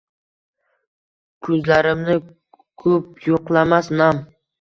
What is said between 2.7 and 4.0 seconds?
kup yuqlamas